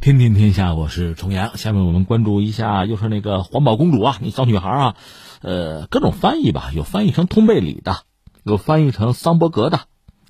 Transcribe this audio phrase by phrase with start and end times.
[0.00, 1.56] 天天天下，我是重阳。
[1.56, 4.96] 下面我们关注一下，又是那个环保公主啊，那小女孩啊，
[5.42, 7.96] 呃，各种翻译吧，有翻译成通贝里的，
[8.44, 9.80] 有翻译成桑伯格的，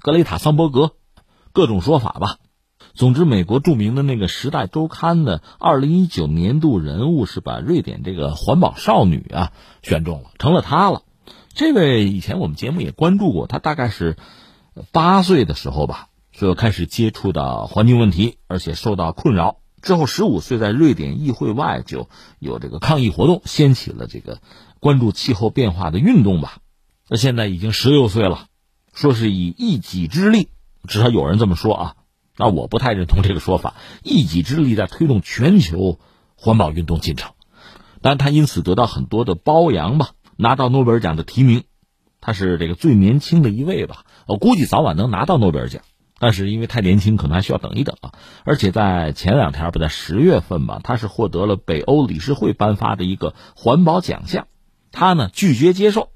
[0.01, 0.93] 格雷塔桑伯格，
[1.53, 2.39] 各种说法吧。
[2.95, 11.03] 总之，美国著名的那个《时代周刊》的二零一九年度人物是把瑞典这个环保少女啊选中了，成了她了。
[11.53, 14.17] 这位以前我们节目也关注过，她大概是
[14.93, 16.08] 八岁的时候吧。
[16.39, 19.57] 就开始接触到环境问题，而且受到困扰。
[19.83, 22.09] 之后，十五岁在瑞典议会外就
[22.39, 24.41] 有这个抗议活动，掀起了这个
[24.79, 26.59] 关注气候变化的运动吧。
[27.09, 28.47] 那现在已经十六岁了，
[28.95, 30.49] 说是以一己之力，
[30.87, 31.97] 至少有人这么说啊。
[32.37, 35.99] 那我不太认同这个说法，一己之力在推动全球
[36.37, 37.33] 环保运动进程。
[38.01, 41.65] 但他因此得到很多的褒扬吧，拿到诺贝尔奖的提名。
[42.21, 45.83] 他是这个最年轻的一位吧，我估计早晚能拿到诺贝尔奖。
[46.19, 48.13] 但是因为太年轻，可能还需要等一等啊。
[48.45, 54.47] 而且在前两天不在十月份吧，他是获得了北欧理事会颁发的一个环保奖项，
[54.93, 56.11] 他呢拒绝接受。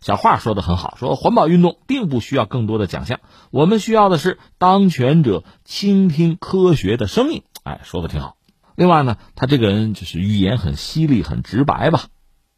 [0.00, 3.20] 小话说的很好，说环保运动并不需要更多的奖项，
[3.50, 7.44] 我们需要的是当权者倾听科学的声音。
[7.62, 8.36] 哎，说的挺好。
[8.74, 12.06] 另外呢，他这个人就是语言很犀利、很直白吧。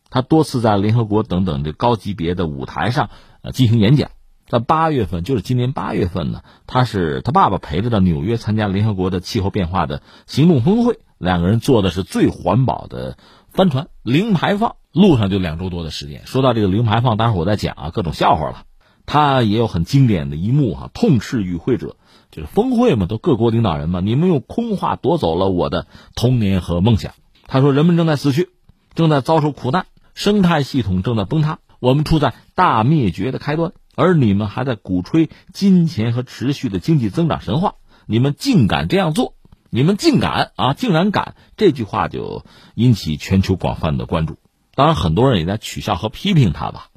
[0.08, 3.10] 他多次在联合国等等这高级别的舞台上
[3.42, 4.10] 呃进行演讲。
[4.46, 13.16] 在八月份，就是今年八月份呢，他是他爸爸陪着到纽约参加联合国的气候变化的行动峰会，两个人坐的是最环保的
[13.50, 16.26] 帆船，零排放，路上就两周多的时间。
[16.26, 18.64] 说到这个零排放，待会儿我再讲啊，各种笑话了。
[19.06, 21.96] 他也有很经典的一幕哈，痛斥与会者，
[22.30, 27.12] 就是峰会嘛，都各国领导人嘛，你们用空话夺走了我的童年和梦想。
[27.46, 28.48] 他说，人们正在死去，
[28.94, 33.72] 正在遭受苦难，生态系统正在崩塌，我们处在大灭绝的开端。
[33.96, 37.74] 而你们还在鼓吹金钱和持续的经济增长神话，
[38.06, 39.34] 你们竟敢这样做！
[39.70, 41.34] 你们竟敢啊，竟然敢！
[41.56, 42.44] 这句话就
[42.76, 44.38] 引起全球广泛的关注。
[44.76, 46.90] 当然，很多人也在取笑和批评他吧，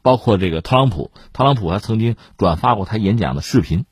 [0.00, 1.10] 包括这个特朗普。
[1.32, 3.84] 特朗普还曾经转发过他演讲的视频，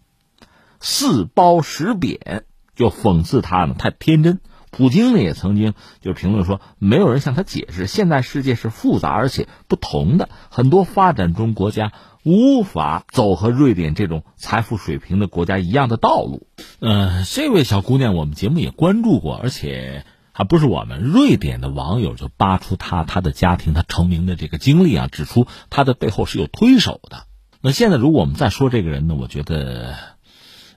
[0.79, 2.45] 四褒十贬，
[2.77, 4.41] 就讽刺他呢太天真。
[4.73, 11.93] 普京呢也曾经就评论说，没有人向他解释，现在世界是复杂而且不同的，很多发展中国家。
[12.25, 16.47] 无法走和瑞典这种财富水平的国家一样的道路。
[16.79, 27.25] 呃，这位小姑娘，我们节目也关注过，而且还不是我们瑞典的网友就扒出她她的家庭她成名的这个经历啊，指出她的背后是有推手的。
[27.61, 29.97] 那现在如果我们再说这个人呢，我觉得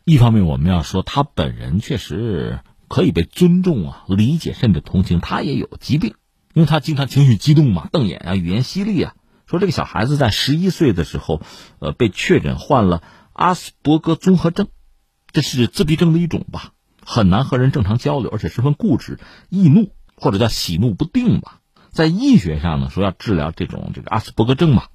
[0.04, 6.16] 一方面我们要说她本人确实可以被尊重啊、理解甚至同情，他也有疾病，
[6.54, 9.14] 因为他经常情绪激动嘛，瞪眼啊，语言犀利啊。
[9.48, 11.42] 说这个小孩子在十一岁的时候，
[11.80, 13.04] 呃，被确诊患了
[13.34, 14.70] 阿斯伯格综合症，
[15.32, 16.72] 这是自闭症的一种吧，
[17.06, 19.20] 很难和人正常交流，而且十分固执、
[19.50, 21.60] 易怒或者叫喜怒不定吧。
[21.92, 24.86] 在医学上呢，说要治疗这种这个阿斯伯格症嘛，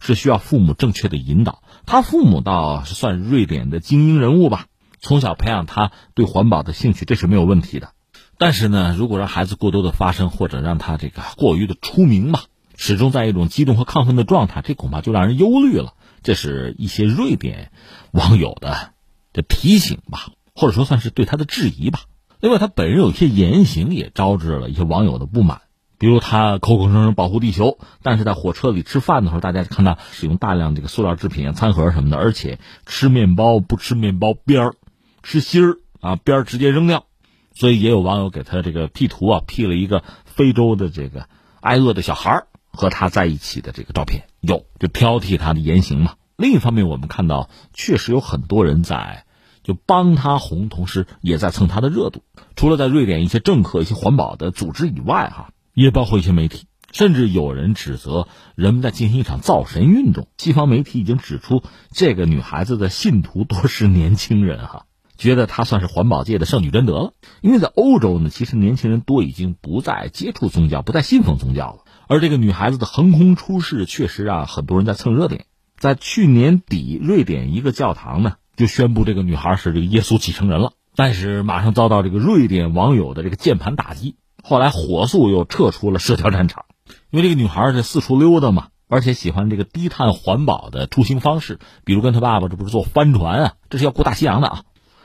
[0.00, 1.62] 是需要父母正确的引导。
[1.86, 4.66] 他父母倒是算瑞典的精英人物吧，
[5.02, 7.90] 从小培养他对环保的兴趣，这是没有问题的。
[8.38, 12.44] 但是呢，如果让孩子过多的发声，或者让他这个过于的出名吧。
[12.74, 15.92] 始终在一种激动和亢奋的状态，这恐怕就让人忧虑了。
[16.22, 17.70] 这是一些瑞典
[18.12, 18.92] 网友的
[19.32, 22.00] 这提醒吧，或者说算是对他的质疑吧。
[22.40, 25.60] 另外，他本人有一些言行也招致了一些网友的不满，
[25.98, 34.74] 比如他口口声声保护地球，但是在火车里吃饭的时候，大家看到使用大量这个塑料制品、餐盒什么的，而且吃面包不吃面包边儿，
[35.22, 37.06] 吃芯儿啊边儿直接扔掉。
[37.54, 41.28] 所以也有网友给他这个 P 图啊，P 了一个非洲的这个
[41.60, 42.46] 挨饿的小孩儿。
[42.74, 46.14] 和他在一起的这个照片有，就挑剔他的言行嘛。
[46.38, 49.26] 另一方面，我们看到确实有很多人在
[49.62, 52.24] 就帮他红，同时也在蹭他的热度。
[52.56, 60.26] 除了在瑞典一些政客、一些环保的组织以外，哈，也包括一些媒体，甚至有人指责人们在进行一场造神运动。
[60.38, 64.86] 西方媒体已经指出，这个女孩子的信徒多是年轻人，哈，
[65.22, 67.12] 觉得她算是环保界的圣女贞德了。
[67.40, 71.78] 因为在欧洲呢，其实年轻人多已经不再接触宗教，不再信奉宗教了。
[72.08, 75.46] 而这个女孩子的横空出世，确实让很多人在蹭热点。
[75.78, 86.64] 在去年底，瑞典一个教堂呢就宣布这个女孩是这个耶稣继承人了，但是马上遭到这个瑞典网友的这个键盘打击，后来火速又撤出了社交战场。
[87.10, 94.62] 因为这个女孩是四处溜达嘛，而且喜欢这个低碳环保的出行方式，比如跟她爸爸这不是坐帆船啊，这是要过大西洋的啊。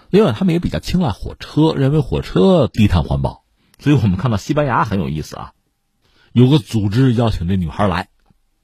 [0.10, 3.44] 另外，他们也比较青睐火车，认为火车低碳环保。
[3.80, 5.52] 所以我们看到西班牙很有意思啊。
[6.34, 8.10] 有个组织邀请这女孩来，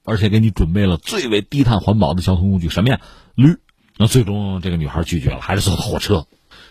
[0.04, 3.00] 而且给你准备了最为低碳环保的交通工具，什么呀？
[3.34, 3.56] 驴。
[3.96, 6.26] 那最终这个女孩拒绝了，还是坐的火车。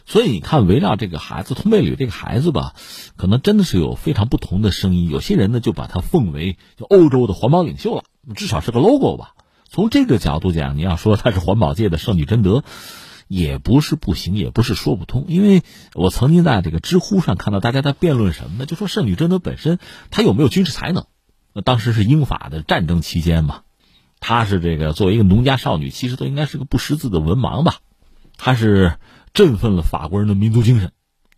[0.05, 2.73] 所以你看，围绕这个孩子通贝吕这个孩子吧，
[3.15, 5.09] 可能真的是有非常不同的声音。
[5.09, 6.57] 有些人呢就把他奉为
[6.89, 8.03] 欧洲的环保领袖了，
[8.35, 9.35] 至少是个 logo 吧。
[9.69, 12.63] 从这个角度讲，你要说他是环保界的圣女贞德，
[13.33, 15.25] 也不是不行，也不是说不通。
[15.27, 15.63] 因为
[15.95, 18.67] 我曾经在这个知乎上看到大家在辩论什么呢？
[18.67, 19.79] 就说圣女贞德本身
[20.11, 21.07] 她有没有军事才能？
[21.51, 23.61] 那当时是英法的战争期间嘛，
[24.19, 27.77] 她是这个作为一个农家少女，其实都应该是个不识字的文盲吧。
[28.37, 28.99] 她是
[29.33, 30.91] 振奋了法国人的民族精神，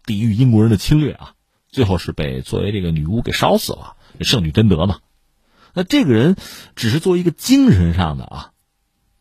[0.06, 1.32] 抵御英国人的侵略啊。
[1.72, 5.00] 最后是被作为这个女巫给烧死了，圣女贞德嘛。
[5.74, 6.36] 那这个人
[6.76, 8.52] 只是作为一个精神上的啊，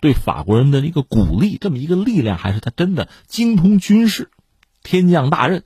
[0.04, 4.30] 对法国人的一个鼓励，这么一个力量，还是他真的精通军事，
[4.82, 5.64] 天降大任，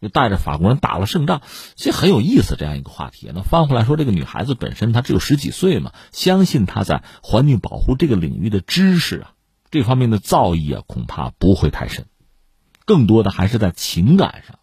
[0.00, 1.40] 就带着法国人打了胜仗，
[1.76, 3.30] 其实很有意思这样一个话题。
[3.32, 9.34] 那翻回来说，这个女孩子本身她只有十几岁嘛，相信她在环境保护这个领域的知识啊，
[9.70, 12.06] 这方面的造诣啊，恐怕不会太深，
[12.84, 14.58] 更多的还是在情感上，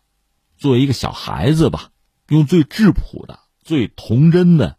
[0.57, 1.91] 作为一个小孩子吧，
[2.27, 4.75] 用最质朴的、最童真的。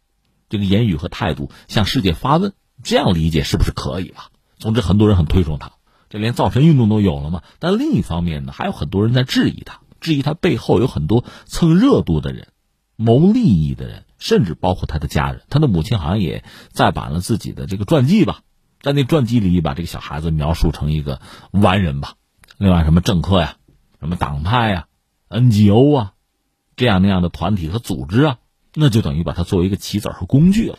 [0.51, 2.53] 这个言语和态度向世界发问，
[2.83, 4.27] 这样理解是不是可以啊？
[4.59, 5.73] 总之，很多人很推崇他，
[6.11, 7.43] 这连造神运动都有了嘛。
[7.59, 12.49] 但另一方面呢，还有很多人在质疑他，质疑他背后有很多蹭热度的人、
[12.97, 15.43] 谋利益的人，甚至包括他的家人。
[15.49, 18.41] 他的母亲好像也再版了自己的这个传记吧，
[18.81, 21.21] 在那传记里把这个小孩子描述成一个
[21.51, 22.15] 完人吧。
[22.59, 23.57] 另外，什么政客呀、
[24.01, 24.87] 什么党派呀、
[25.29, 26.13] NGO 啊，
[26.77, 28.39] 这样那样的团体和组织啊。
[28.75, 30.79] 那就等于把它作为一个棋子和工具了。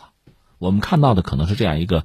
[0.64, 2.04] 我们看到的可能是这样一个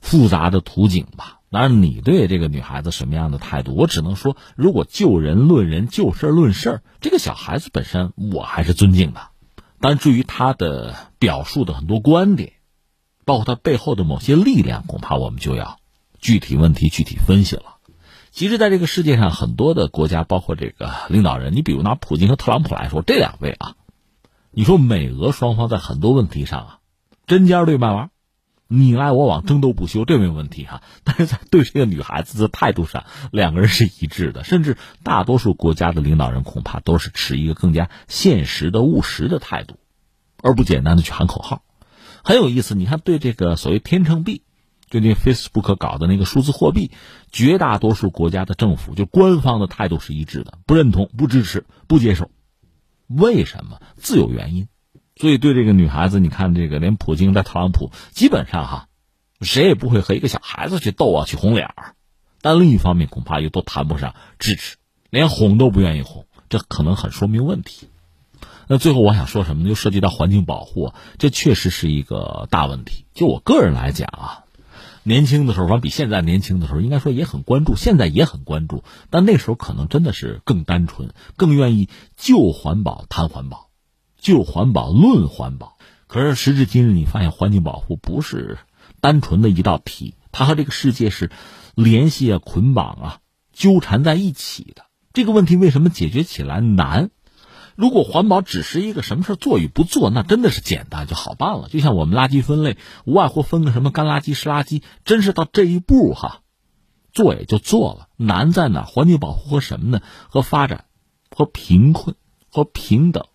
[0.00, 1.40] 复杂的图景吧。
[1.50, 9.20] 当然，你对这个女孩子什么样的态度，我只能说，如果就人论人，就事论事，这个小孩子本身我还是尊敬的。
[9.80, 12.52] 但至于她的表述的很多观点，
[13.24, 15.78] 包括她背后的某些力量，恐怕我们就要
[16.20, 17.78] 具体问题具体分析了。
[18.30, 23.74] 其实，在这个世界上，很多的国家，包括这个领导人，你比如拿普京和特朗普来说，这两位啊。
[24.50, 26.77] 你说美俄双方在很多问题上啊，
[27.28, 28.10] 针尖对麦芒，
[28.66, 30.82] 你来我往，争斗不休，这没有问题哈。
[31.04, 39.76] 但是在对这个女孩子的态度上，两个人是一致的，甚至大多数国家的领导人恐怕都是持一个更加现实的、务实的态度，
[40.42, 41.62] 而不简单的去喊口号。
[42.24, 44.42] 很有意思，你看对这个所谓天秤币，
[44.90, 46.90] 就那 Facebook 搞的那个数字货币，
[47.30, 52.30] 绝大多数国家的政府就官方的态度是一致的，不认同、不支持、不接受。
[53.06, 53.80] 为什么？
[53.96, 54.68] 自有原因，
[55.18, 58.88] 所以对这个女孩子，你看这个连普京带特朗普，基本上哈，
[59.40, 61.94] 谁也不会和一个小孩子去斗啊，去红脸儿。
[62.40, 64.76] 但另一方面，恐怕又都谈不上支持，
[65.10, 67.88] 连哄都不愿意哄，这可能很说明问题。
[68.68, 69.68] 那最后我想说什么呢？
[69.70, 73.04] 就涉及到环境保护，这确实是一个大问题。
[73.12, 74.44] 就我个人来讲啊。
[75.04, 78.84] 年轻的时候，反正比现在年轻的时候，应该说也很关注，现在也很关注。
[79.08, 81.88] 但那时候可能真的是更单纯，更愿意
[82.18, 83.67] 就环保谈环保，
[84.18, 85.78] 就环保论环保。
[86.06, 88.58] 可是时至今日，你发现环境保护不是
[89.00, 91.30] 单纯的一道题，它和这个世界是
[91.74, 93.20] 联系啊、捆绑啊、
[93.52, 94.84] 纠缠在一起的。
[95.12, 97.10] 这个问题为什么解决起来难？
[97.76, 101.68] 如果环保只是一个什么事做与不做，那真的是简单就好办了。
[101.68, 106.40] 就像我们垃圾分类，无外乎分个什么干垃圾、湿垃圾，真是到这一步哈，
[107.12, 108.08] 做也就做了。
[108.16, 108.82] 难在哪？
[108.82, 110.00] 环境保护和什么呢？
[110.28, 110.86] 和发展、
[111.30, 112.16] 和贫困、
[112.50, 113.26] 和平等，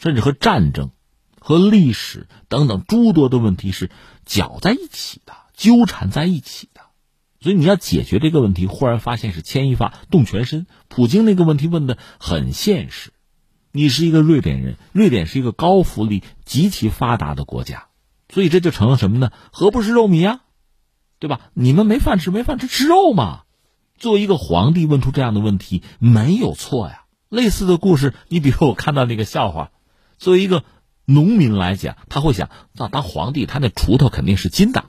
[0.00, 0.90] 甚至和战争、
[1.38, 3.90] 和历史等等诸多的问题是
[4.24, 6.80] 搅在一起的、纠缠在一起的。
[7.40, 10.66] 所以你要解决这个问题，忽然发现是牵一发动全身。
[10.88, 13.12] 普京那个问题问的很现实。
[13.72, 17.86] 你是一个瑞典人，瑞典是一个高福利、极其发达的国家，
[18.28, 19.30] 所以这就成了什么呢？
[19.52, 20.40] 何不食肉糜啊？
[21.18, 21.40] 对吧？
[21.54, 23.42] 你们没饭吃，没饭吃，吃肉嘛。
[23.96, 27.04] 作为一个皇帝问出这样的问题没有错呀。
[27.28, 29.70] 类似的故事，你比如我看到那个笑话，
[30.20, 30.64] 作为一个
[31.06, 34.84] 农民来讲，他会想：那当皇帝，他那锄头肯定是金的，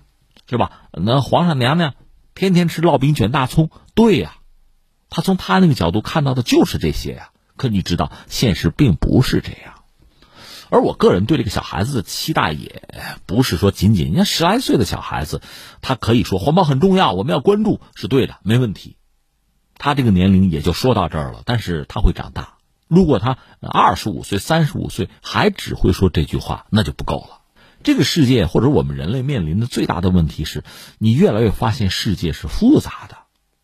[0.47, 0.89] 是吧？
[0.91, 1.95] 那皇上娘娘
[2.35, 4.35] 天天吃烙饼卷大葱，对呀。
[5.09, 7.29] 他从他那个角度看到的就是这些呀。
[7.55, 9.75] 可你知道，现实并不是这样。
[10.69, 12.83] 而我个人对这个小孩子的期待，也
[13.25, 15.41] 不是说仅仅，人家十来岁的小孩子，
[15.81, 18.97] 他可以说环保很重要，我们要关注，是对的，没问题。
[19.77, 22.57] 他这个年龄也就说到这儿了，但是他会长大。
[22.91, 27.39] 如果他二十五岁、三十五岁还只会说这句话，那就不够了。
[27.83, 30.65] 这个世界或者我们人类面临的最大的问题是，
[30.97, 33.15] 你越来越发现世界是复杂的，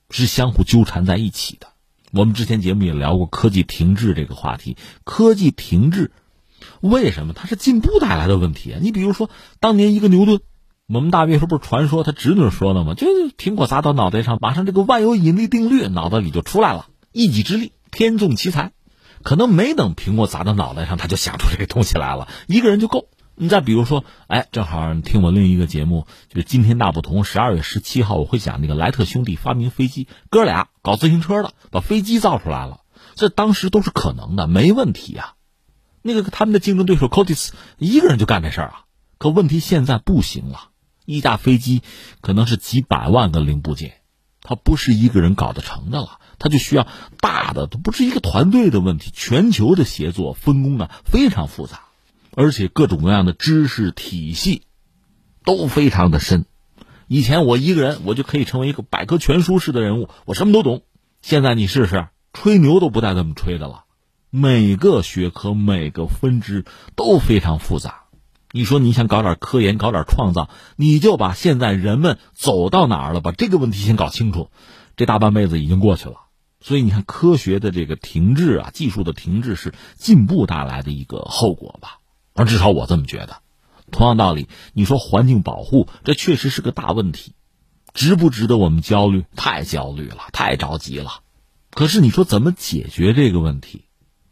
[0.09, 1.67] 是相互纠缠在一起的。
[2.13, 4.77] 我们之前节目也聊过科技停滞这个话题。
[5.03, 6.11] 科技停滞，
[6.79, 7.33] 为什么？
[7.33, 8.79] 它是进步带来的问题啊！
[8.81, 9.29] 你比如说，
[9.59, 10.39] 当年一个牛顿，
[10.87, 12.93] 我们大别说不是传说他侄女说的吗？
[12.93, 13.07] 就
[13.37, 18.71] 苹果砸到脑袋上，马上这个万有引力定律脑袋里就出来了，一己之力天纵奇才，
[19.23, 23.09] 可能没等苹果砸到脑袋上，他就想出这个东西来了，一个人就够。
[23.39, 32.81] 你再比如说，哎，正好你听我另一个节目，就是今天大不同，十二月十七号我会讲那个莱特兄弟发明飞机，哥俩搞自行车的，把飞机造出来了，
[33.13, 35.35] 这当时都是可能的，没问题呀。
[36.01, 38.85] 那个他们的竞争对手 Cotis 一个人就干这事儿啊，
[39.19, 40.69] 可问题现在不行了，
[41.05, 41.83] 一架飞机
[42.21, 43.96] 可能是几百万个零部件，
[44.47, 46.87] 它不是一个人搞得成的了，它就需要
[47.19, 51.81] 大的，都不是一个团队的问题，全球的协作分工啊非常复杂。
[52.33, 54.63] 而且各种各样的知识体系
[55.43, 56.45] 都非常的深。
[57.07, 60.83] 以前我一个人，我就可以成为一个百科全书式的人物，我什么都懂。
[61.21, 63.83] 现在你试试，吹牛都不带这么吹的了。
[64.29, 66.63] 每个学科、每个分支
[66.95, 68.06] 都非常复杂。
[68.57, 74.49] 你说你想搞点科研、搞点创造，你就把现在人们走到哪儿了，把这个问题先搞清楚，
[74.95, 76.15] 这大半辈子已经过去了。
[76.59, 81.99] 所以你看，科学的这个停滞啊，技术的停滞是进步带来的一个后果吧。
[82.33, 83.41] 而至少我这么觉得，
[83.91, 87.33] 同样道理，你说环境保护，这确实是个大问题，
[87.93, 89.23] 值不值得我们焦虑？
[89.35, 91.19] 太焦虑了，太着急了。
[91.69, 93.83] 可是你说怎么解决这个问题？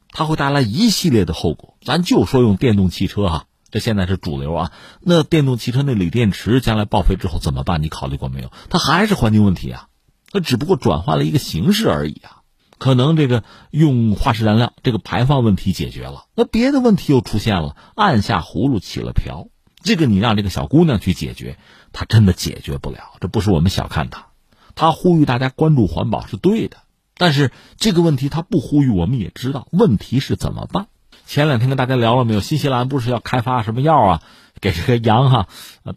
[0.09, 1.77] 它会带来一系列的后果。
[1.83, 4.71] 咱就说用电动汽车哈，这现在是主流啊。
[5.01, 7.83] 那电动汽车那锂电池将来报废之后怎么办？
[7.83, 8.49] 你考虑过没有？
[8.69, 9.89] 它还是环境问题啊，
[10.31, 12.39] 它只不过转换了一个形式而已啊。
[12.77, 19.49] 可能这个用化石燃料，这个排放问题解决了，那别的问题又出现了，按下葫芦起了瓢。
[19.83, 21.57] 这个你让这个小姑娘去解决，
[21.91, 23.17] 她真的解决不了。
[23.19, 24.27] 这不是我们小看她，
[24.73, 26.77] 她呼吁大家关注环保是对的，
[27.17, 30.87] 但是这个问题她不呼吁，我们也知道问题是怎么办。
[31.25, 32.41] 前两天跟大家聊了没有？
[32.41, 34.21] 新西兰不是要开发什么药啊？
[34.61, 35.47] 给这个羊哈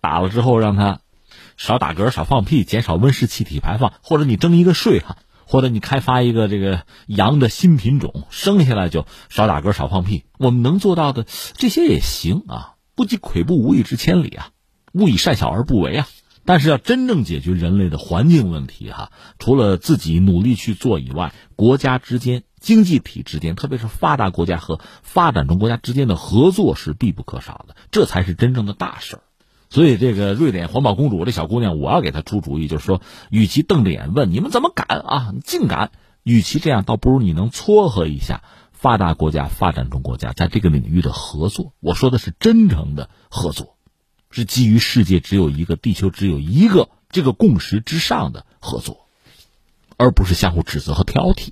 [0.00, 1.00] 打了之后，让它
[1.56, 5.16] 少打嗝、少放屁，减少温室气体排放，或者你征一个税哈。
[5.50, 11.24] 或者你开发一个这个羊的新品种，生下来就少打嗝、少放屁，我们能做到的
[11.56, 14.50] 这些也行啊，不积跬步无以至千里啊，
[14.92, 16.08] 勿以善小而不为啊。
[16.44, 29.22] 但是要真正解决人类的环境问题哈，除了自己努力去做以外，国家之间、经济体之间，特别是发达国家和发展中国家之间的合作是必不可少的，这才是真正的大事儿。
[29.70, 35.90] 所以，这个瑞典环保公主这小姑娘，我要给她出主意，就是说，与其瞪着眼问你们怎么敢啊，你竟敢，
[36.22, 41.74] 与其这样，倒不如你能撮合一下发达国家、发展中国家在这个领域的合作。
[41.80, 43.76] 我说的是真诚的合作，
[44.30, 49.06] 是基于世界只有一个、地球只有一个这个共识之上的合作，
[49.98, 51.50] 而不是相互指责和挑剔。